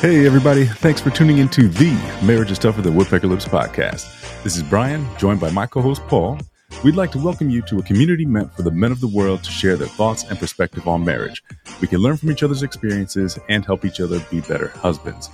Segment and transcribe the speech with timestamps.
[0.00, 0.64] Hey, everybody.
[0.64, 1.92] Thanks for tuning into the
[2.24, 4.42] Marriage is Tougher Than Woodpecker Lips podcast.
[4.42, 6.38] This is Bryan, joined by my co host, Paul.
[6.82, 9.44] We'd like to welcome you to a community meant for the men of the world
[9.44, 11.42] to share their thoughts and perspective on marriage.
[11.82, 15.28] We can learn from each other's experiences and help each other be better husbands.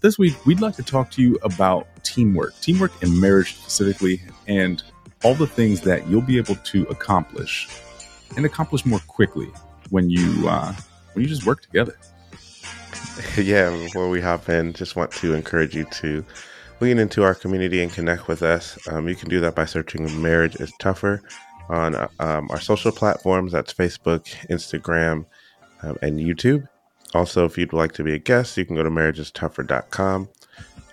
[0.00, 4.80] This week, we'd like to talk to you about teamwork, teamwork in marriage specifically, and
[5.24, 7.68] all the things that you'll be able to accomplish
[8.36, 9.50] and accomplish more quickly
[9.90, 10.72] when you uh,
[11.14, 11.96] when you just work together.
[13.36, 16.24] yeah, before we hop in, just want to encourage you to
[16.80, 18.78] lean into our community and connect with us.
[18.88, 21.22] Um, you can do that by searching Marriage is Tougher
[21.68, 23.52] on um, our social platforms.
[23.52, 25.26] That's Facebook, Instagram,
[25.82, 26.68] um, and YouTube.
[27.14, 30.28] Also, if you'd like to be a guest, you can go to marriageistougher.com,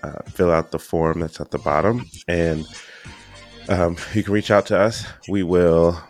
[0.03, 2.65] uh, fill out the form that's at the bottom, and
[3.69, 5.05] um, you can reach out to us.
[5.27, 6.01] We will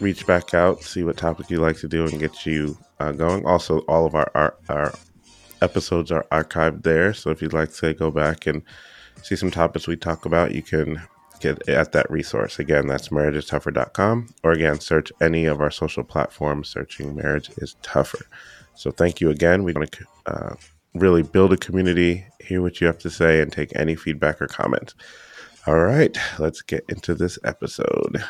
[0.00, 3.44] reach back out, see what topic you'd like to do, and get you uh, going.
[3.46, 4.94] Also, all of our, our, our
[5.62, 7.12] episodes are archived there.
[7.14, 8.62] So if you'd like to go back and
[9.22, 11.00] see some topics we talk about, you can
[11.40, 12.58] get at that resource.
[12.58, 14.34] Again, that's marriageistougher.com.
[14.42, 18.26] Or again, search any of our social platforms, searching Marriage is Tougher.
[18.74, 19.64] So thank you again.
[19.64, 20.54] We want to uh,
[20.94, 24.46] really build a community, hear what you have to say, and take any feedback or
[24.46, 24.94] comments.
[25.66, 28.22] All right, let's get into this episode.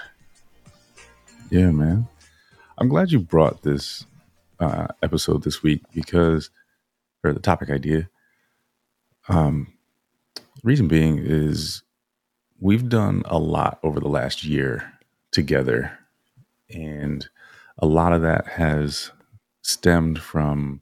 [1.51, 2.09] Yeah, man.
[2.79, 4.07] I'm glad you brought this
[4.61, 6.51] uh, episode this week because
[7.27, 8.09] or the topic idea.
[9.29, 9.73] Um,
[10.63, 11.83] reason being is
[12.61, 14.93] we've done a lot over the last year
[15.33, 15.99] together,
[16.71, 17.29] and
[17.79, 19.11] a lot of that has
[19.63, 20.81] stemmed from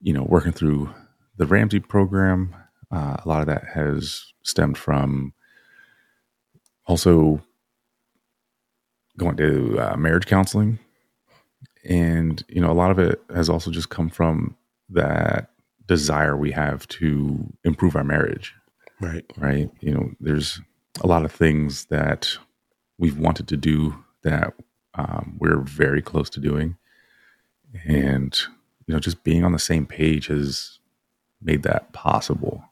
[0.00, 0.92] you know working through
[1.36, 2.54] the Ramsey program.
[2.90, 5.32] Uh, a lot of that has stemmed from
[6.86, 7.42] also
[9.16, 10.78] going to uh, marriage counseling
[11.84, 14.56] and you know a lot of it has also just come from
[14.88, 15.50] that
[15.86, 18.54] desire we have to improve our marriage.
[19.00, 19.24] Right.
[19.36, 19.70] Right.
[19.80, 20.60] You know, there's
[21.02, 22.36] a lot of things that
[22.98, 24.54] we've wanted to do that
[24.94, 26.76] um, we're very close to doing.
[27.86, 28.38] And,
[28.86, 30.78] you know, just being on the same page has
[31.42, 32.64] made that possible.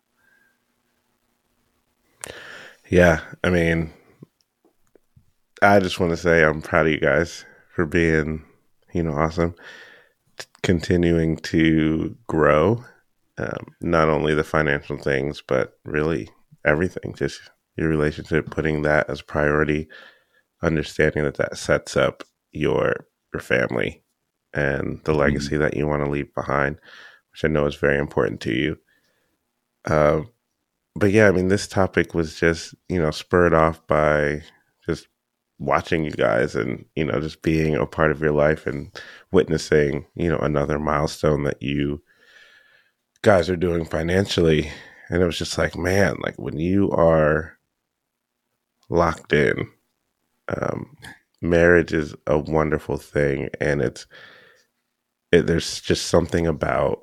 [2.89, 3.21] Yeah.
[3.43, 3.93] I mean,
[5.61, 7.45] I just want to say I'm proud of you guys
[7.75, 8.45] for being,
[8.93, 9.55] you know, awesome,
[10.63, 12.85] continuing to grow
[13.39, 16.29] um, not only the financial things, but really
[16.65, 17.15] everything.
[17.15, 17.41] Just
[17.77, 19.89] your relationship, putting that as priority,
[20.63, 22.23] understanding that that sets up
[22.53, 24.03] your your family
[24.53, 25.21] and the mm-hmm.
[25.21, 25.63] legacy mm-hmm.
[25.63, 26.77] that you want to leave behind,
[27.33, 28.79] which I know is very important to you.
[29.87, 30.23] Uh,
[30.95, 34.43] but yeah, I mean, this topic was just you know spurred off by
[34.85, 35.09] just
[35.59, 38.91] watching you guys and you know just being a part of your life and
[39.31, 42.03] witnessing you know another milestone that you
[43.23, 44.71] guys are doing financially.
[45.09, 47.59] And it was just like, man, like when you are
[48.89, 49.69] locked in,
[50.49, 50.97] um,
[51.41, 53.49] marriage is a wonderful thing.
[53.61, 54.07] And it's,
[55.31, 57.01] it, there's just something about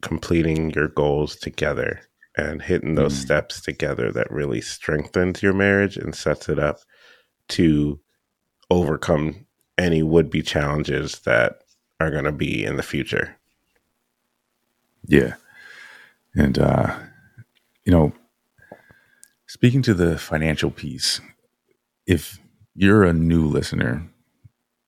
[0.00, 2.00] completing your goals together
[2.36, 3.22] and hitting those mm.
[3.22, 6.78] steps together that really strengthens your marriage and sets it up
[7.48, 7.98] to
[8.70, 9.46] overcome
[9.76, 11.62] any would be challenges that
[11.98, 13.36] are going to be in the future.
[15.06, 15.34] Yeah.
[16.34, 16.96] And, uh,
[17.84, 18.12] you know,
[19.46, 21.20] speaking to the financial piece,
[22.06, 22.38] if
[22.74, 24.08] you're a new listener,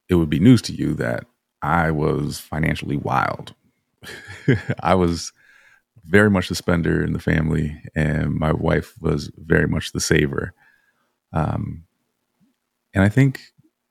[0.09, 1.27] it would be news to you that
[1.62, 3.55] I was financially wild.
[4.83, 5.33] I was
[6.05, 10.55] very much the spender in the family, and my wife was very much the saver.
[11.33, 11.84] Um,
[12.95, 13.41] and I think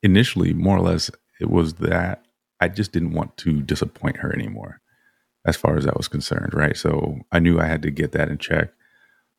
[0.04, 2.26] initially, more or less, it was that
[2.60, 4.81] I just didn't want to disappoint her anymore
[5.46, 6.76] as far as that was concerned, right?
[6.76, 8.70] So I knew I had to get that in check.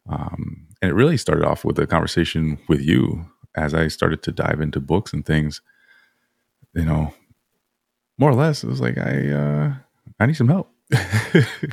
[0.08, 4.32] Um, and it really started off with a conversation with you as I started to
[4.32, 5.60] dive into books and things.
[6.74, 7.12] You know,
[8.18, 9.74] more or less, it was like I uh,
[10.18, 10.70] I need some help,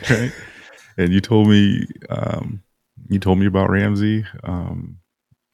[0.09, 0.31] right?
[0.97, 2.63] and you told me um,
[3.09, 4.25] you told me about Ramsey.
[4.43, 4.97] Um,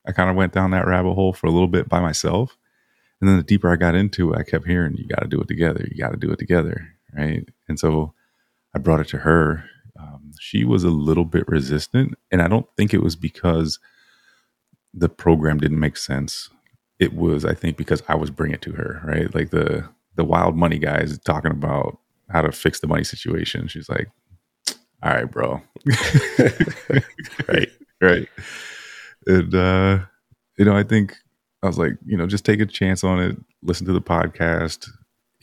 [0.07, 2.57] I kind of went down that rabbit hole for a little bit by myself,
[3.19, 5.41] and then the deeper I got into it, I kept hearing, "You got to do
[5.41, 5.85] it together.
[5.89, 7.47] You got to do it together." Right?
[7.67, 8.13] And so
[8.75, 9.65] I brought it to her.
[9.99, 13.79] Um, she was a little bit resistant, and I don't think it was because
[14.93, 16.49] the program didn't make sense.
[16.99, 19.33] It was, I think, because I was bringing it to her, right?
[19.33, 21.97] Like the the wild money guys talking about
[22.29, 23.67] how to fix the money situation.
[23.67, 24.09] She's like,
[25.01, 25.61] "All right, bro,
[27.47, 27.69] right,
[28.01, 28.27] right."
[29.25, 29.99] And uh,
[30.57, 31.15] you know, I think
[31.61, 33.37] I was like, you know, just take a chance on it.
[33.61, 34.89] Listen to the podcast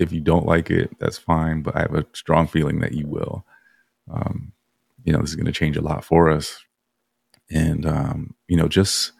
[0.00, 1.62] if you don't like it, that's fine.
[1.62, 3.44] But I have a strong feeling that you will.
[4.10, 4.52] Um,
[5.04, 6.64] you know, this is going to change a lot for us.
[7.50, 9.12] And, um, you know, just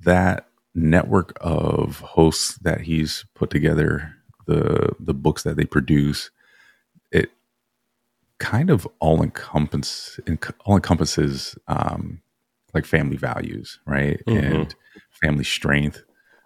[0.00, 4.14] that network of hosts that he's put together,
[4.46, 6.30] the, the books that they produce,
[7.10, 7.30] it
[8.38, 10.18] kind of all encompass,
[10.64, 12.20] all encompasses, um,
[12.72, 14.20] like family values, right?
[14.26, 14.54] Mm-hmm.
[14.54, 14.74] And
[15.22, 16.02] family strength.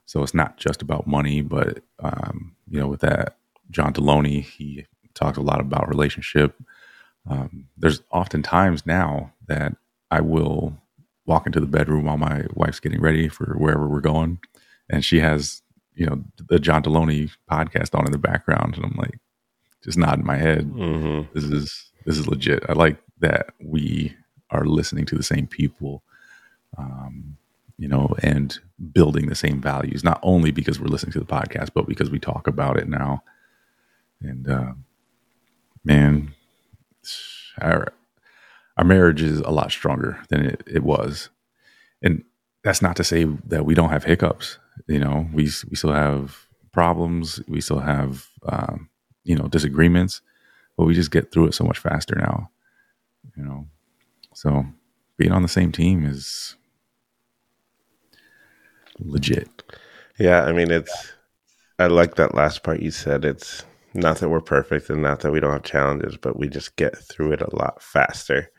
[0.07, 3.37] So it's not just about money, but, um, you know, with that,
[3.71, 6.61] John Deloney, he talks a lot about relationship,
[7.29, 9.77] um, there's often times now that
[10.11, 10.77] I will
[11.27, 14.39] walk into the bedroom while my wife's getting ready for wherever we're going,
[14.89, 15.63] and she has
[15.95, 19.19] you know the John Deloney podcast on in the background, and I'm like
[19.85, 20.71] just nodding my head.
[20.71, 21.33] Mm-hmm.
[21.35, 22.65] This is this is legit.
[22.69, 24.17] I like that we
[24.51, 26.03] are listening to the same people,
[26.79, 27.37] um,
[27.77, 28.59] you know, and
[28.93, 30.03] building the same values.
[30.03, 33.23] Not only because we're listening to the podcast, but because we talk about it now.
[34.21, 34.73] And uh,
[35.85, 36.35] man,
[37.61, 37.93] our
[38.77, 41.31] our marriage is a lot stronger than it, it was,
[42.03, 42.25] and
[42.63, 44.59] that's not to say that we don't have hiccups.
[44.87, 47.41] You know, we we still have problems.
[47.49, 48.89] We still have um,
[49.25, 50.21] you know disagreements,
[50.77, 52.51] but we just get through it so much faster now.
[53.37, 53.67] You know,
[54.35, 54.67] so
[55.17, 56.57] being on the same team is
[58.99, 59.63] legit.
[60.19, 61.13] Yeah, I mean it's.
[61.81, 63.25] I like that last part you said.
[63.25, 66.77] It's not that we're perfect and not that we don't have challenges, but we just
[66.77, 68.51] get through it a lot faster,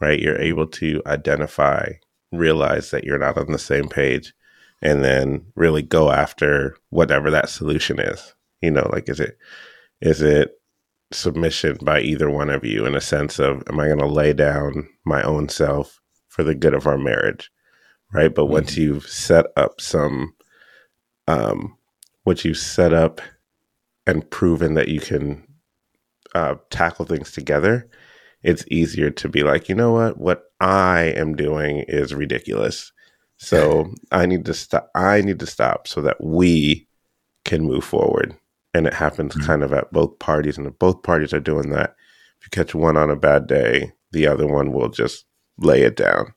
[0.00, 0.20] right?
[0.20, 1.92] You're able to identify,
[2.32, 4.34] realize that you're not on the same page,
[4.82, 8.34] and then really go after whatever that solution is.
[8.60, 9.36] You know, like is it
[10.00, 10.52] is it
[11.12, 14.32] submission by either one of you in a sense of am I going to lay
[14.32, 17.50] down my own self for the good of our marriage,
[18.12, 18.34] right?
[18.34, 18.52] But mm-hmm.
[18.52, 20.34] once you've set up some,
[21.28, 21.76] um,
[22.24, 23.20] once you've set up
[24.06, 25.46] and proven that you can
[26.34, 27.88] uh, tackle things together,
[28.42, 32.92] it's easier to be like, you know what, what I am doing is ridiculous.
[33.38, 34.90] So I need to stop.
[34.94, 36.86] I need to stop so that we
[37.44, 38.36] can move forward.
[38.74, 39.46] And it happens mm-hmm.
[39.46, 41.94] kind of at both parties, and if both parties are doing that,
[42.40, 45.24] if you catch one on a bad day, the other one will just
[45.58, 46.34] lay it down.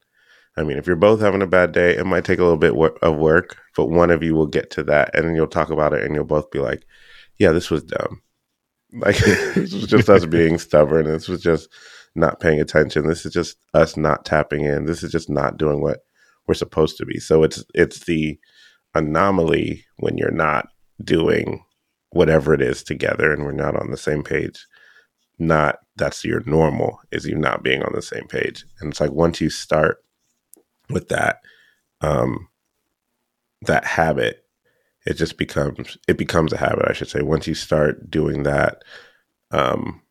[0.56, 2.74] I mean, if you're both having a bad day, it might take a little bit
[3.02, 5.94] of work, but one of you will get to that, and then you'll talk about
[5.94, 6.84] it, and you'll both be like,
[7.40, 8.22] yeah, this was dumb.
[8.94, 9.18] Like
[9.56, 11.06] this was just us being stubborn.
[11.06, 11.70] This was just
[12.16, 13.08] not paying attention.
[13.08, 14.86] This is just us not tapping in.
[14.86, 16.00] This is just not doing what
[16.48, 17.20] we're supposed to be.
[17.20, 18.40] So it's it's the
[18.96, 20.68] anomaly when you're not
[21.04, 21.64] doing
[22.12, 24.66] whatever it is together and we're not on the same page.
[25.40, 28.66] Not that's your normal is you not being on the same page.
[28.80, 30.04] And it's like once you start
[30.90, 31.42] with that
[32.02, 32.48] um
[33.64, 34.47] that habit
[35.08, 37.22] it just becomes it becomes a habit i should say.
[37.22, 38.84] Once you start doing that
[39.52, 40.02] um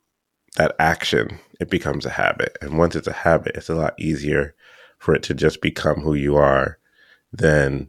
[0.56, 2.56] that action it becomes a habit.
[2.60, 4.54] And once it's a habit it's a lot easier
[4.98, 6.78] for it to just become who you are
[7.31, 7.88] then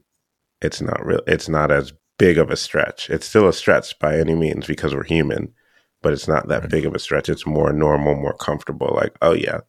[0.61, 3.09] it's not real it's not as big of a stretch.
[3.09, 5.53] It's still a stretch by any means because we're human
[6.01, 6.69] but it's not that right.
[6.69, 7.29] big of a stretch.
[7.29, 9.61] It's more normal more comfortable like oh yeah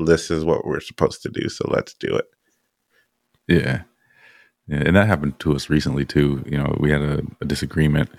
[0.00, 2.26] this is what we're supposed to do so let's do it.
[3.46, 3.82] Yeah
[4.68, 6.44] and that happened to us recently too.
[6.46, 8.10] You know, we had a, a disagreement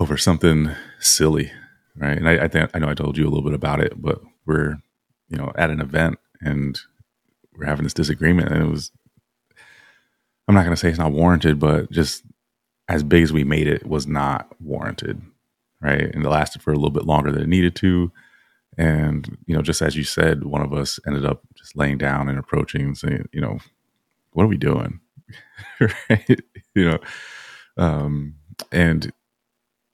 [0.00, 1.52] over something silly,
[1.96, 2.16] right?
[2.18, 4.20] And I, I think I know I told you a little bit about it, but
[4.46, 4.78] we're
[5.28, 6.78] you know at an event and
[7.56, 8.90] we're having this disagreement, and it was
[10.48, 12.24] I'm not going to say it's not warranted, but just
[12.88, 15.22] as big as we made it was not warranted,
[15.80, 16.14] right?
[16.14, 18.12] And it lasted for a little bit longer than it needed to.
[18.76, 22.28] And you know, just as you said, one of us ended up just laying down
[22.28, 23.58] and approaching and saying, you know,
[24.32, 25.00] what are we doing?
[25.80, 26.40] right?
[26.74, 26.98] You know,
[27.76, 28.34] um,
[28.72, 29.12] and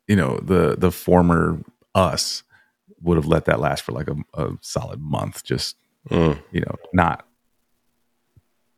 [0.09, 1.63] you know the the former
[1.95, 2.43] us
[3.03, 5.77] would have let that last for like a, a solid month, just
[6.11, 6.41] mm.
[6.53, 7.27] you know, not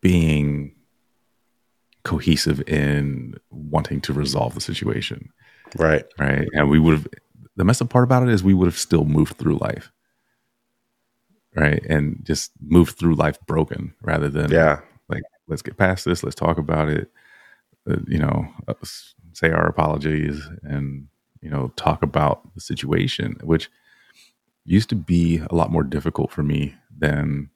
[0.01, 0.75] being
[2.05, 5.31] cohesive in wanting to resolve the situation.
[5.77, 6.05] Right.
[6.19, 6.49] Right.
[6.53, 7.07] And we would have
[7.57, 9.93] the messed up part about it is we would have still moved through life.
[11.55, 11.85] Right.
[11.89, 14.81] And just moved through life broken rather than yeah
[15.53, 16.25] let's get past this.
[16.25, 17.11] Let's talk about it.
[17.89, 18.75] Uh, you know, uh,
[19.33, 21.07] say our apologies and
[21.43, 23.71] you know talk about the situation, which
[24.65, 27.51] used to be a lot more difficult for me than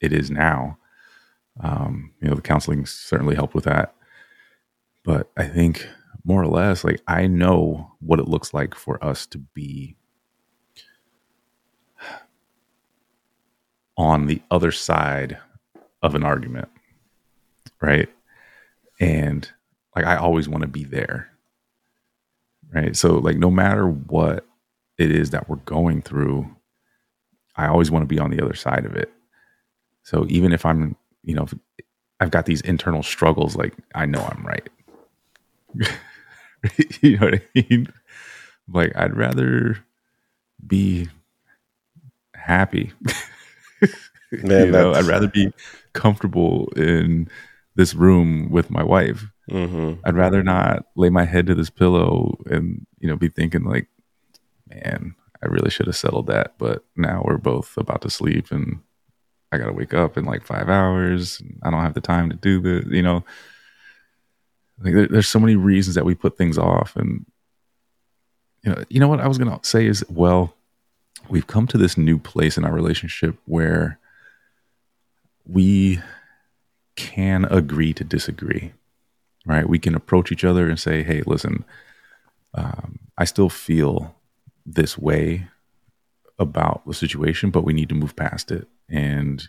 [0.00, 0.76] it is now.
[1.60, 3.94] Um, you know, the counseling certainly helped with that,
[5.04, 5.88] but I think
[6.24, 9.96] more or less, like I know what it looks like for us to be
[13.96, 15.38] on the other side
[16.02, 16.68] of an argument
[17.80, 18.08] right?
[19.00, 19.48] And
[19.94, 21.30] like I always want to be there.
[22.72, 22.96] Right?
[22.96, 24.44] So like no matter what
[24.98, 26.54] it is that we're going through,
[27.56, 29.12] I always want to be on the other side of it.
[30.02, 31.46] So even if I'm, you know,
[32.20, 34.68] I've got these internal struggles, like I know I'm right.
[37.00, 37.92] you know what I mean?
[38.68, 39.78] Like I'd rather
[40.66, 41.08] be
[42.34, 42.92] happy.
[44.32, 45.52] Man, you know, I'd rather be
[45.92, 47.28] comfortable in
[47.76, 49.24] this room with my wife.
[49.50, 50.00] Mm-hmm.
[50.04, 53.86] I'd rather not lay my head to this pillow and you know be thinking like,
[54.68, 56.54] man, I really should have settled that.
[56.58, 58.80] But now we're both about to sleep and
[59.52, 61.40] I got to wake up in like five hours.
[61.62, 62.84] I don't have the time to do this.
[62.90, 63.24] You know,
[64.82, 66.96] like there, there's so many reasons that we put things off.
[66.96, 67.24] And
[68.62, 70.54] you know, you know what I was gonna say is, well,
[71.28, 73.98] we've come to this new place in our relationship where
[75.46, 76.00] we
[76.96, 78.72] can agree to disagree.
[79.44, 79.68] Right?
[79.68, 81.64] We can approach each other and say, "Hey, listen,
[82.54, 84.16] um, I still feel
[84.64, 85.48] this way
[86.38, 88.68] about the situation, but we need to move past it.
[88.88, 89.46] And,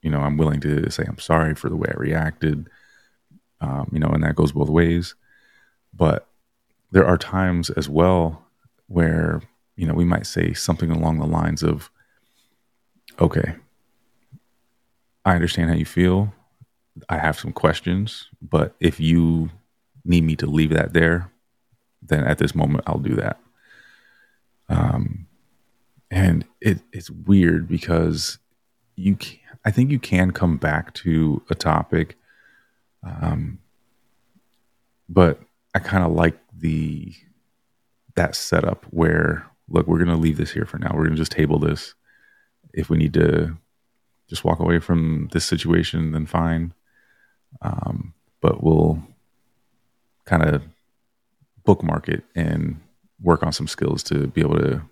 [0.00, 2.68] you know, I'm willing to say I'm sorry for the way I reacted,
[3.60, 5.14] um, you know, and that goes both ways.
[5.92, 6.26] But
[6.90, 8.46] there are times as well
[8.86, 9.42] where,
[9.76, 11.90] you know, we might say something along the lines of,
[13.20, 13.54] okay,
[15.24, 16.32] I understand how you feel.
[17.08, 19.50] I have some questions, but if you
[20.04, 21.30] need me to leave that there,
[22.02, 23.38] then at this moment I'll do that.
[24.68, 25.26] Um,
[26.10, 28.38] and it, it's weird because
[28.96, 32.16] you can, I think you can come back to a topic,
[33.02, 33.58] um,
[35.08, 35.40] but
[35.74, 37.14] I kind of like the
[38.14, 40.90] that setup where look, we're going to leave this here for now.
[40.92, 41.94] We're going to just table this.
[42.72, 43.56] If we need to
[44.28, 46.74] just walk away from this situation, then fine.
[47.60, 49.02] Um, but we'll
[50.24, 50.62] kind of
[51.64, 52.80] bookmark it and
[53.20, 54.82] work on some skills to be able to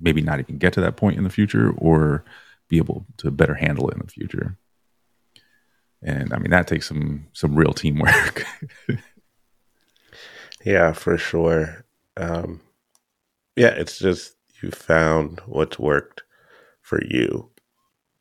[0.00, 2.24] maybe not even get to that point in the future or
[2.68, 4.56] be able to better handle it in the future.
[6.02, 8.44] And I mean that takes some some real teamwork.
[10.64, 11.84] yeah, for sure.
[12.16, 12.60] Um,
[13.56, 16.22] yeah, it's just you found what's worked
[16.82, 17.50] for you,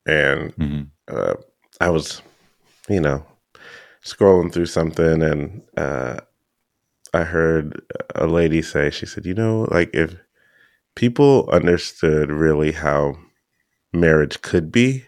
[0.05, 0.81] and mm-hmm.
[1.07, 1.35] uh,
[1.79, 2.21] I was,
[2.89, 3.25] you know,
[4.03, 6.19] scrolling through something, and uh,
[7.13, 7.81] I heard
[8.15, 10.15] a lady say, she said, you know, like if
[10.95, 13.15] people understood really how
[13.93, 15.05] marriage could be,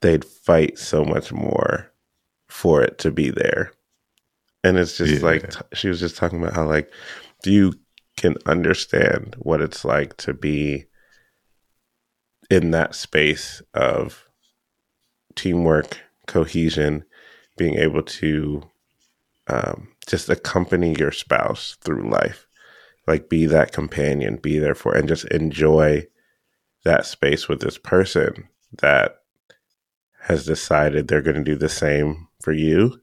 [0.00, 1.92] they'd fight so much more
[2.48, 3.72] for it to be there.
[4.64, 5.20] And it's just yeah.
[5.20, 6.90] like, she was just talking about how, like,
[7.44, 7.74] you
[8.16, 10.86] can understand what it's like to be
[12.50, 14.26] in that space of
[15.36, 17.04] teamwork, cohesion,
[17.58, 18.62] being able to
[19.48, 22.46] um, just accompany your spouse through life.
[23.06, 26.06] Like be that companion, be there for, and just enjoy
[26.84, 28.48] that space with this person
[28.80, 29.16] that
[30.20, 33.00] has decided they're going to do the same for you.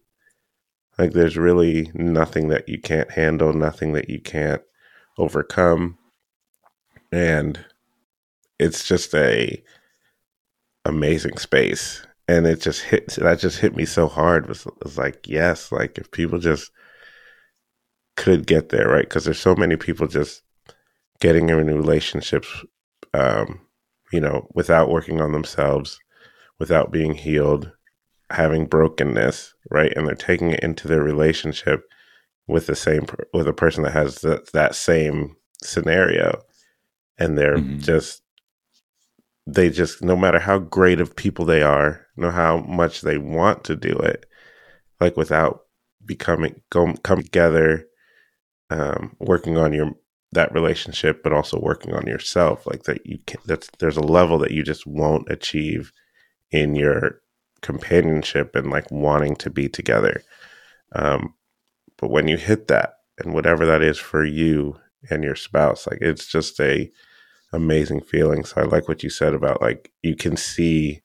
[0.97, 4.61] Like there's really nothing that you can't handle, nothing that you can't
[5.17, 5.97] overcome.
[7.11, 7.65] And
[8.59, 9.61] it's just a
[10.85, 12.05] amazing space.
[12.27, 14.45] And it just hit that just hit me so hard.
[14.45, 16.71] It was, it was like, yes, like if people just
[18.15, 19.07] could get there, right?
[19.07, 20.41] Because there's so many people just
[21.19, 22.47] getting in relationships,
[23.13, 23.61] um,
[24.11, 25.99] you know, without working on themselves,
[26.59, 27.71] without being healed,
[28.31, 29.93] having brokenness, right?
[29.95, 31.83] And they're taking it into their relationship
[32.47, 36.41] with the same with a person that has the, that same scenario,
[37.17, 37.79] and they're mm-hmm.
[37.79, 38.21] just
[39.47, 43.63] they just no matter how great of people they are, know how much they want
[43.65, 44.25] to do it,
[44.99, 45.61] like without
[46.05, 47.85] becoming go come together
[48.69, 49.91] um, working on your
[50.31, 52.65] that relationship, but also working on yourself.
[52.65, 55.91] Like that, you can that's there's a level that you just won't achieve
[56.51, 57.21] in your
[57.61, 60.21] companionship and like wanting to be together.
[60.93, 61.33] Um,
[61.97, 64.77] but when you hit that, and whatever that is for you
[65.09, 66.91] and your spouse, like it's just a
[67.55, 68.43] amazing feeling.
[68.43, 71.01] So I like what you said about like you can see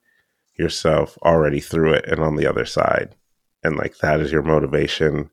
[0.59, 3.15] yourself already through it and on the other side,
[3.63, 5.31] and like that is your motivation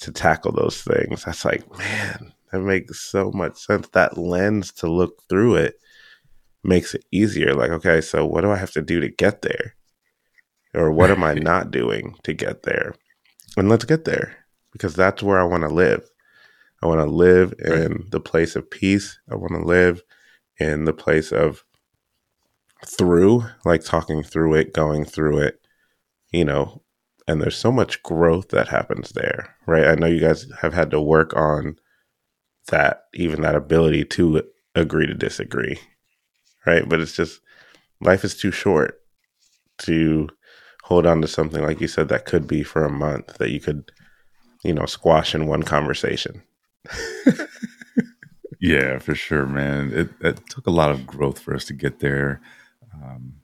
[0.00, 1.24] to tackle those things.
[1.24, 3.88] That's like, man, that makes so much sense.
[3.88, 5.80] That lens to look through it
[6.62, 7.54] makes it easier.
[7.54, 9.74] Like, okay, so what do I have to do to get there?
[10.74, 12.94] Or what am I not doing to get there?
[13.56, 14.36] And let's get there
[14.72, 16.08] because that's where I want to live.
[16.82, 19.18] I want to live in the place of peace.
[19.30, 20.02] I want to live
[20.58, 21.64] in the place of
[22.86, 25.60] through, like talking through it, going through it,
[26.30, 26.82] you know,
[27.26, 29.86] and there's so much growth that happens there, right?
[29.86, 31.76] I know you guys have had to work on
[32.68, 34.42] that, even that ability to
[34.74, 35.78] agree to disagree,
[36.66, 36.88] right?
[36.88, 37.40] But it's just
[38.00, 39.00] life is too short
[39.78, 40.28] to
[40.84, 43.60] hold on to something like you said that could be for a month that you
[43.60, 43.90] could,
[44.64, 46.42] you know, squash in one conversation.
[48.60, 49.92] yeah, for sure, man.
[49.92, 52.40] It, it, took a lot of growth for us to get there.
[52.92, 53.34] Um,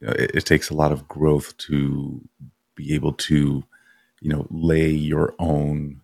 [0.00, 2.20] you know, it, it takes a lot of growth to
[2.74, 3.64] be able to,
[4.20, 6.00] you know, lay your own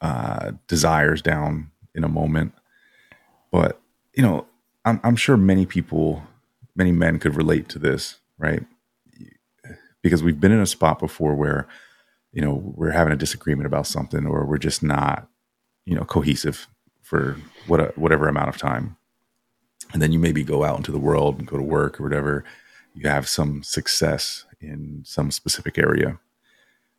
[0.00, 2.52] uh, desires down in a moment.
[3.50, 3.80] But
[4.16, 4.46] you know,
[4.84, 6.22] I'm, I'm sure many people,
[6.74, 8.64] many men could relate to this, right?
[10.02, 11.68] Because we've been in a spot before where,
[12.32, 15.28] you know, we're having a disagreement about something, or we're just not,
[15.84, 16.68] you know, cohesive
[17.06, 17.36] for
[17.68, 18.96] what whatever amount of time,
[19.92, 22.44] and then you maybe go out into the world and go to work or whatever.
[22.94, 26.18] You have some success in some specific area,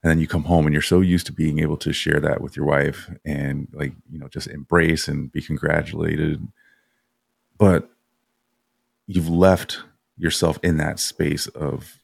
[0.01, 2.39] and then you come home and you're so used to being able to share that
[2.39, 6.47] with your wife and like you know just embrace and be congratulated.
[7.57, 7.89] But
[9.07, 9.79] you've left
[10.17, 11.99] yourself in that space of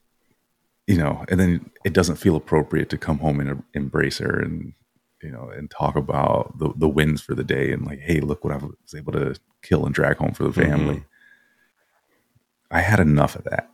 [0.88, 4.74] you know and then it doesn't feel appropriate to come home and embrace her and
[5.24, 8.44] you know and talk about the, the wins for the day and like hey look
[8.44, 10.70] what i was able to kill and drag home for the mm-hmm.
[10.70, 12.76] family mm-hmm.
[12.76, 13.70] i had enough of that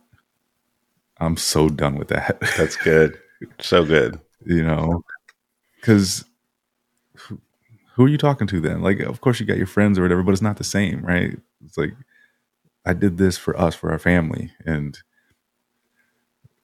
[1.18, 3.18] i'm so done with that that's good
[3.60, 4.20] so good.
[4.46, 5.04] You know,
[5.76, 6.24] because
[7.94, 8.80] who are you talking to then?
[8.80, 11.38] Like, of course you got your friends or whatever, but it's not the same, right?
[11.62, 11.92] It's like
[12.86, 14.98] I did this for us, for our family, and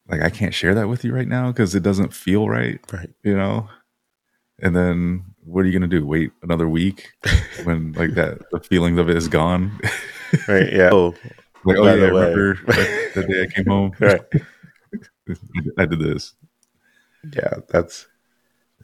[0.09, 3.11] like I can't share that with you right now because it doesn't feel right, right?
[3.23, 3.69] You know.
[4.61, 6.07] And then what are you gonna do?
[6.07, 7.13] Wait another week
[7.65, 9.79] when like that the feelings of it is gone,
[10.49, 10.73] right?
[10.73, 10.91] Yeah.
[10.93, 11.15] Oh,
[11.65, 12.55] like oh yeah, remember
[13.15, 13.93] the day I came home?
[13.99, 14.23] Right.
[15.79, 16.35] I did this.
[17.35, 18.07] Yeah, that's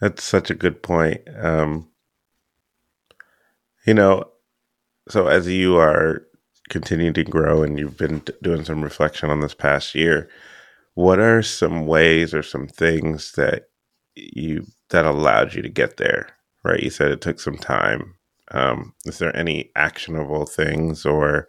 [0.00, 1.22] that's such a good point.
[1.40, 1.88] Um,
[3.86, 4.28] you know,
[5.08, 6.26] so as you are
[6.68, 10.28] continuing to grow and you've been doing some reflection on this past year,
[10.94, 13.68] what are some ways or some things that
[14.14, 16.28] you that allowed you to get there?
[16.64, 18.14] Right, you said it took some time.
[18.50, 21.48] Um, is there any actionable things or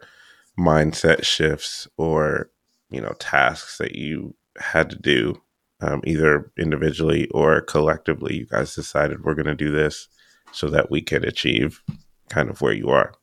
[0.58, 2.50] mindset shifts or
[2.90, 5.40] you know tasks that you had to do
[5.80, 10.08] um, either individually or collectively, you guys decided we're going to do this
[10.52, 11.82] so that we can achieve
[12.28, 13.14] kind of where you are?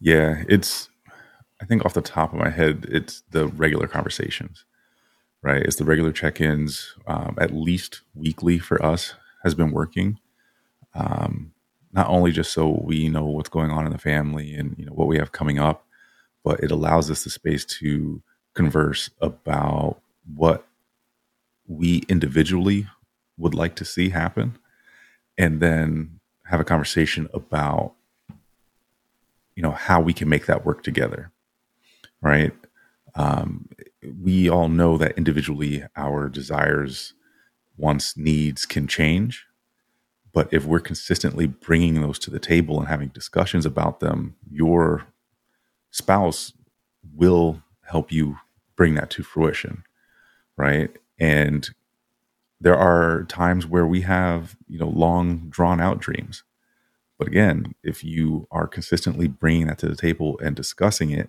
[0.00, 0.88] Yeah, it's,
[1.60, 4.64] I think off the top of my head, it's the regular conversations,
[5.42, 5.62] right?
[5.62, 10.18] It's the regular check ins, um, at least weekly for us, has been working.
[10.94, 11.52] Um,
[11.92, 14.92] not only just so we know what's going on in the family and you know
[14.92, 15.84] what we have coming up,
[16.44, 18.22] but it allows us the space to
[18.54, 20.00] converse about
[20.34, 20.66] what
[21.66, 22.86] we individually
[23.38, 24.58] would like to see happen
[25.38, 27.94] and then have a conversation about
[29.54, 31.30] you know how we can make that work together
[32.20, 32.52] right
[33.14, 33.68] um,
[34.22, 37.14] we all know that individually our desires
[37.76, 39.46] wants needs can change
[40.32, 45.06] but if we're consistently bringing those to the table and having discussions about them your
[45.90, 46.52] spouse
[47.14, 48.38] will help you
[48.76, 49.84] bring that to fruition
[50.56, 50.90] right?
[51.18, 51.68] And
[52.60, 56.44] there are times where we have you know long drawn out dreams
[57.18, 61.28] but again if you are consistently bringing that to the table and discussing it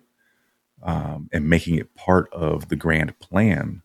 [0.84, 3.82] um, and making it part of the grand plan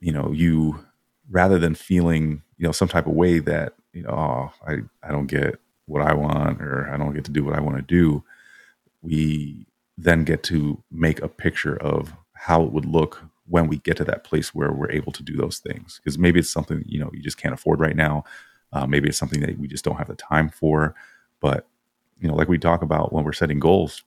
[0.00, 0.84] you know you
[1.30, 5.10] rather than feeling you know some type of way that you know oh, I, I
[5.10, 7.82] don't get what i want or i don't get to do what i want to
[7.82, 8.22] do
[9.02, 13.96] we then get to make a picture of how it would look when we get
[13.96, 16.00] to that place where we're able to do those things.
[16.02, 18.24] Because maybe it's something you know you just can't afford right now.
[18.72, 20.94] Uh, maybe it's something that we just don't have the time for.
[21.40, 21.66] But
[22.20, 24.02] you know like we talk about when we're setting goals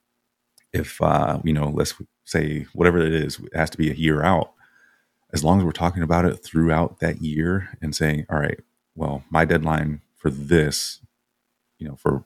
[0.73, 1.93] if uh, you know let's
[2.25, 4.53] say whatever it is it has to be a year out
[5.31, 8.59] as long as we're talking about it throughout that year and saying all right
[8.95, 10.99] well my deadline for this
[11.79, 12.23] you know for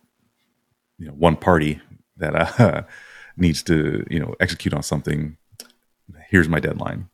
[0.98, 1.82] you know one party
[2.18, 2.84] that uh,
[3.38, 5.38] needs to you know execute on something
[6.30, 7.10] here's my deadline.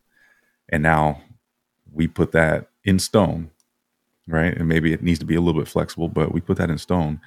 [0.70, 1.22] And now
[1.92, 3.52] we put that in stone,
[4.28, 4.56] right?
[4.56, 6.78] And maybe it needs to be a little bit flexible, but we put that in
[6.78, 7.20] stone.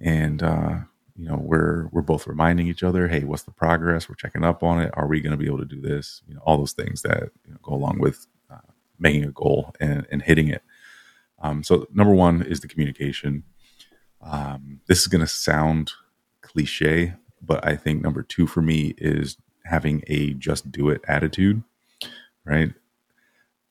[0.00, 0.76] And uh,
[1.16, 4.08] you know, we're we're both reminding each other, hey, what's the progress?
[4.08, 4.90] We're checking up on it.
[4.94, 6.22] Are we going to be able to do this?
[6.26, 8.58] You know, all those things that you know, go along with uh,
[8.98, 10.62] making a goal and, and hitting it.
[11.40, 13.44] Um, so number one is the communication.
[14.20, 15.92] Um, this is going to sound
[16.40, 21.62] cliche, but I think number two for me is having a just do it attitude,
[22.44, 22.72] right?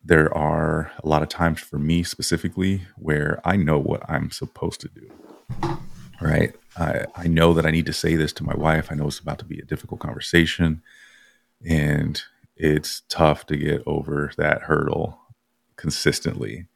[0.04, 4.82] There are a lot of times for me specifically where I know what I'm supposed
[4.82, 5.10] to do,
[6.24, 6.56] right?
[6.78, 8.88] I, I know that I need to say this to my wife.
[8.90, 10.82] I know it's about to be a difficult conversation.
[11.68, 12.22] And
[12.56, 15.20] it's tough to get over that hurdle
[15.76, 16.68] consistently.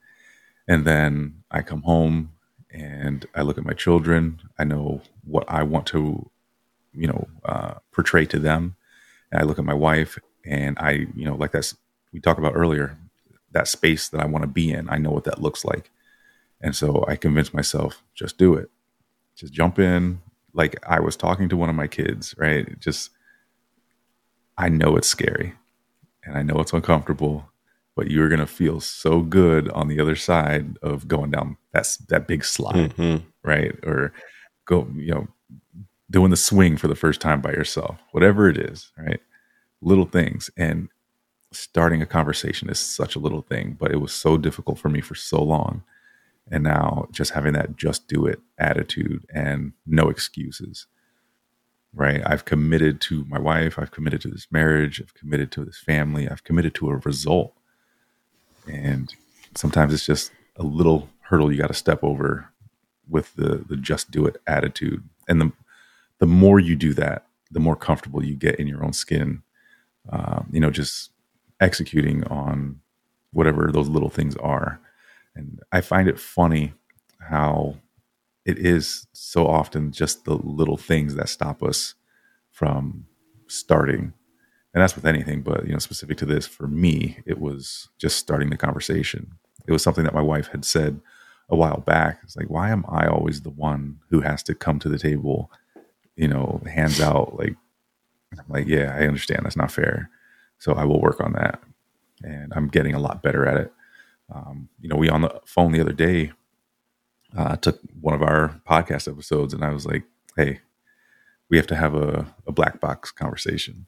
[0.68, 2.34] And then I come home
[2.72, 4.42] and I look at my children.
[4.60, 6.30] I know what I want to,
[6.94, 8.76] you know, uh, portray to them.
[9.32, 11.76] And I look at my wife and I, you know, like that's,
[12.12, 12.98] we talked about earlier,
[13.52, 14.90] that space that I want to be in.
[14.90, 15.90] I know what that looks like.
[16.60, 18.70] And so I convince myself, just do it.
[19.38, 20.22] Just jump in.
[20.54, 22.80] Like I was talking to one of my kids, right?
[22.80, 23.12] Just,
[24.58, 25.54] I know it's scary
[26.24, 27.50] and I know it's uncomfortable,
[27.96, 31.98] but you're going to feel so good on the other side of going down that's
[31.98, 33.24] that big slide, mm-hmm.
[33.44, 33.76] right?
[33.84, 34.12] Or
[34.66, 35.28] go, you know,
[36.10, 39.20] doing the swing for the first time by yourself, whatever it is, right?
[39.82, 40.50] Little things.
[40.58, 40.90] And
[41.52, 45.02] starting a conversation is such a little thing, but it was so difficult for me
[45.02, 45.84] for so long.
[46.50, 50.88] And now just having that just do it attitude and no excuses
[51.94, 52.22] right?
[52.26, 56.30] I've committed to my wife, I've committed to this marriage, I've committed to this family,
[56.30, 57.54] I've committed to a result.
[58.68, 59.14] And
[59.56, 62.50] sometimes it's just a little hurdle you got to step over
[63.10, 65.04] with the the just do it attitude.
[65.28, 65.52] And the
[66.20, 69.44] the more you do that, the more comfortable you get in your own skin.
[70.10, 71.12] Um, you know, just
[71.60, 72.80] executing on
[73.32, 74.80] whatever those little things are.
[75.38, 76.74] And I find it funny
[77.20, 77.76] how
[78.46, 81.94] it is so often just the little things that stop us
[82.50, 83.06] from
[83.48, 84.14] starting.
[84.74, 88.18] And that's with anything but you know specific to this for me it was just
[88.18, 89.34] starting the conversation.
[89.68, 91.00] It was something that my wife had said
[91.50, 92.20] a while back.
[92.24, 95.52] It's like why am i always the one who has to come to the table
[96.16, 97.38] you know hands out?
[97.38, 97.56] Like
[98.38, 99.42] i'm like yeah i understand.
[99.46, 100.10] That's not fair.
[100.60, 101.62] So i will work on that.
[102.24, 103.74] And i'm getting a lot better at it
[104.34, 106.32] um, you know we on the phone the other day
[107.36, 110.04] uh, took one of our podcast episodes and I was like,
[110.36, 110.62] hey,
[111.50, 113.86] we have to have a, a black box conversation.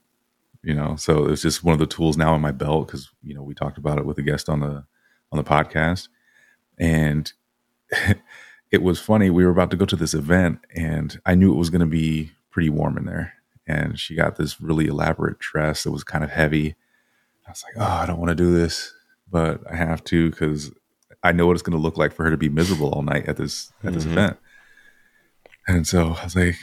[0.61, 3.33] You know, so it's just one of the tools now in my belt because you
[3.33, 4.83] know we talked about it with a guest on the
[5.31, 6.09] on the podcast,
[6.77, 7.31] and
[8.71, 9.29] it was funny.
[9.29, 11.85] We were about to go to this event, and I knew it was going to
[11.85, 13.33] be pretty warm in there.
[13.65, 16.75] And she got this really elaborate dress that was kind of heavy.
[17.47, 18.93] I was like, oh, I don't want to do this,
[19.29, 20.71] but I have to because
[21.23, 23.27] I know what it's going to look like for her to be miserable all night
[23.27, 24.13] at this at this mm-hmm.
[24.13, 24.37] event.
[25.67, 26.55] And so I was like,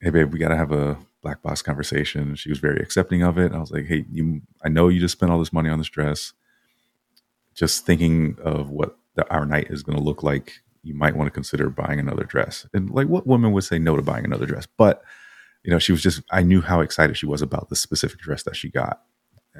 [0.00, 3.38] "Hey, babe, we got to have a black box conversation." She was very accepting of
[3.38, 3.52] it.
[3.52, 5.88] I was like, "Hey, you, I know you just spent all this money on this
[5.88, 6.32] dress.
[7.54, 11.26] Just thinking of what the, our night is going to look like, you might want
[11.26, 14.46] to consider buying another dress." And like, what woman would say no to buying another
[14.46, 14.66] dress?
[14.66, 15.02] But
[15.64, 16.22] you know, she was just.
[16.30, 19.02] I knew how excited she was about the specific dress that she got,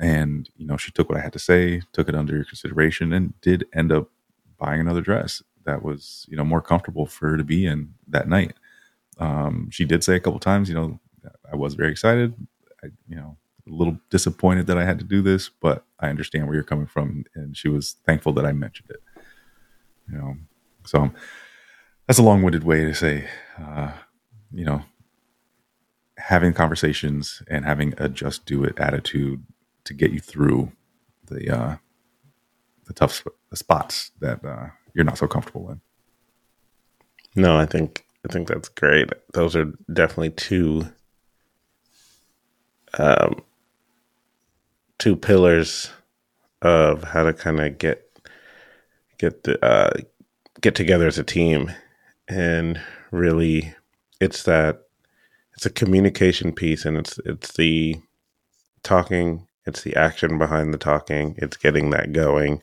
[0.01, 3.39] and you know, she took what I had to say, took it under consideration, and
[3.41, 4.11] did end up
[4.59, 8.29] buying another dress that was you know more comfortable for her to be in that
[8.29, 8.55] night.
[9.19, 11.01] Um, she did say a couple times, you know,
[11.51, 12.35] I was very excited.
[12.83, 13.37] I, you know,
[13.69, 16.87] a little disappointed that I had to do this, but I understand where you're coming
[16.87, 19.03] from, and she was thankful that I mentioned it.
[20.11, 20.37] You know,
[20.85, 21.11] so
[22.07, 23.29] that's a long-winded way to say,
[23.61, 23.93] uh,
[24.53, 24.83] you know,
[26.17, 29.45] having conversations and having a just do it attitude
[29.89, 30.71] to get you through
[31.27, 31.77] the uh,
[32.87, 35.81] the tough the spots that uh, you're not so comfortable in.
[37.35, 39.11] No, I think I think that's great.
[39.33, 40.87] Those are definitely two
[42.99, 43.43] um,
[44.99, 45.91] two pillars
[46.63, 48.05] of how to kind of get
[49.19, 49.95] get the uh,
[50.61, 51.73] get together as a team,
[52.29, 53.75] and really,
[54.21, 54.83] it's that
[55.55, 57.97] it's a communication piece, and it's it's the
[58.83, 61.35] talking it's the action behind the talking.
[61.39, 62.63] It's getting that going.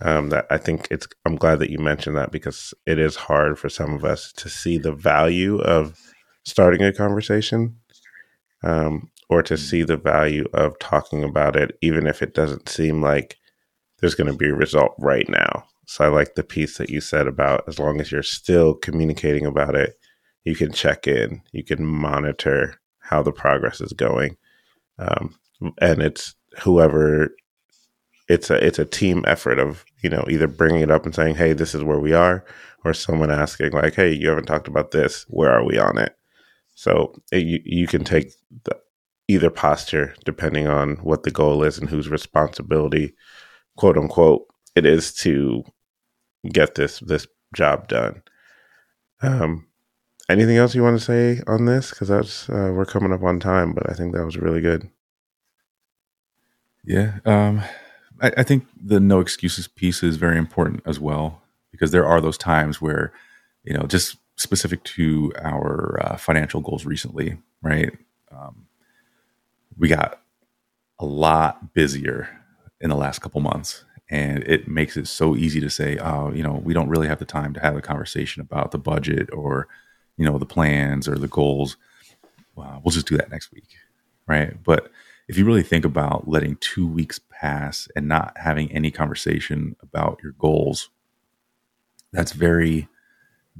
[0.00, 1.08] Um, that I think it's.
[1.24, 4.48] I'm glad that you mentioned that because it is hard for some of us to
[4.48, 5.98] see the value of
[6.44, 7.76] starting a conversation,
[8.62, 13.00] um, or to see the value of talking about it, even if it doesn't seem
[13.00, 13.38] like
[14.00, 15.64] there's going to be a result right now.
[15.86, 19.46] So I like the piece that you said about as long as you're still communicating
[19.46, 19.98] about it,
[20.44, 24.36] you can check in, you can monitor how the progress is going.
[24.98, 25.36] Um,
[25.80, 27.34] and it's whoever
[28.28, 31.34] it's a it's a team effort of you know either bringing it up and saying
[31.34, 32.44] hey this is where we are
[32.84, 35.24] or someone asking like hey you haven't talked about this.
[35.28, 36.16] Where are we on it?
[36.74, 38.32] So it, you, you can take
[38.64, 38.78] the,
[39.28, 43.14] either posture depending on what the goal is and whose responsibility
[43.76, 45.64] quote unquote it is to
[46.50, 48.22] get this this job done.
[49.22, 49.66] Um
[50.28, 51.90] anything else you want to say on this?
[51.90, 54.90] Because that's uh, we're coming up on time but i think that was really good
[56.84, 57.18] yeah.
[57.24, 57.62] Um,
[58.20, 62.20] I, I, think the no excuses piece is very important as well because there are
[62.20, 63.12] those times where,
[63.64, 67.96] you know, just specific to our uh, financial goals recently, right?
[68.30, 68.66] Um,
[69.78, 70.20] we got
[70.98, 72.28] a lot busier
[72.80, 76.42] in the last couple months, and it makes it so easy to say, "Oh, you
[76.42, 79.68] know, we don't really have the time to have a conversation about the budget or,
[80.16, 81.76] you know, the plans or the goals.
[82.54, 83.68] Well, we'll just do that next week,
[84.26, 84.90] right?" But
[85.28, 90.20] if you really think about letting two weeks pass and not having any conversation about
[90.22, 90.90] your goals,
[92.12, 92.88] that's very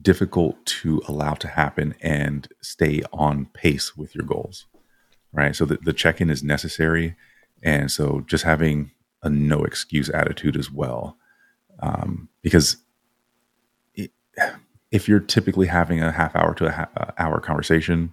[0.00, 4.66] difficult to allow to happen and stay on pace with your goals,
[5.33, 5.55] right?
[5.55, 7.16] So the, the check in is necessary.
[7.62, 8.90] And so just having
[9.22, 11.16] a no excuse attitude as well.
[11.81, 12.77] Um, because
[13.94, 14.11] it,
[14.90, 18.12] if you're typically having a half hour to a half hour conversation,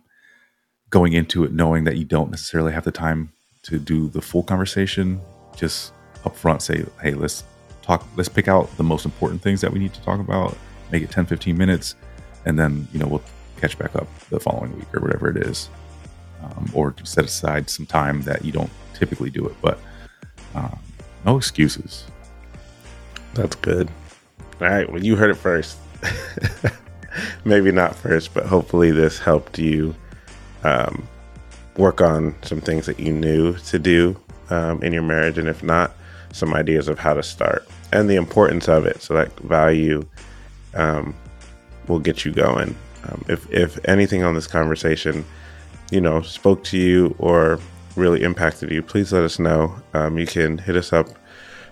[0.89, 4.43] going into it knowing that you don't necessarily have the time to do the full
[4.43, 5.21] conversation,
[5.55, 5.93] just
[6.23, 7.43] upfront say, hey, let's
[7.81, 10.57] talk, let's pick out the most important things that we need to talk about,
[10.91, 11.95] make it 10, 15 minutes,
[12.45, 13.23] and then, you know, we'll
[13.57, 15.69] catch back up the following week or whatever it is.
[16.43, 19.55] Um, or set aside some time that you don't typically do it.
[19.61, 19.79] But
[20.55, 20.79] um,
[21.23, 22.05] no excuses.
[23.35, 23.89] That's good.
[24.59, 24.91] All right.
[24.91, 25.77] Well, you heard it first.
[27.45, 29.95] Maybe not first, but hopefully this helped you
[30.63, 31.07] um,
[31.77, 34.17] work on some things that you knew to do
[34.49, 35.91] um, in your marriage, and if not,
[36.33, 39.01] some ideas of how to start and the importance of it.
[39.01, 40.05] So that value
[40.73, 41.15] um,
[41.87, 42.75] will get you going.
[43.03, 45.25] Um, if if anything on this conversation,
[45.91, 47.59] you know, spoke to you or
[47.95, 49.75] really impacted you, please let us know.
[49.93, 51.07] Um, you can hit us up,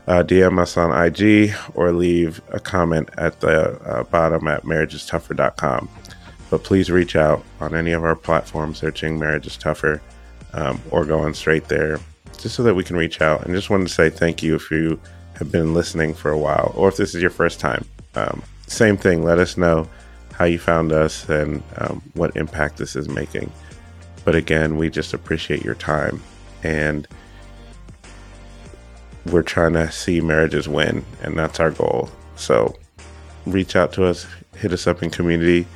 [0.08, 5.88] uh, DM us on IG, or leave a comment at the uh, bottom at marriageistougher.com.
[6.50, 10.02] But please reach out on any of our platforms searching Marriage is Tougher
[10.54, 12.00] um, or going straight there
[12.38, 13.46] just so that we can reach out.
[13.46, 15.00] And just wanted to say thank you if you
[15.36, 17.86] have been listening for a while or if this is your first time.
[18.16, 19.88] Um, same thing, let us know
[20.34, 23.52] how you found us and um, what impact this is making.
[24.26, 26.22] But again, we just appreciate your time
[26.64, 27.08] and
[29.26, 32.10] we're trying to see marriages win, and that's our goal.
[32.36, 32.76] So
[33.46, 35.68] reach out to us, hit us up in community,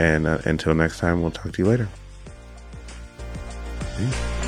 [0.00, 1.86] and uh, until next time, we'll talk to you later.
[3.98, 4.39] Peace.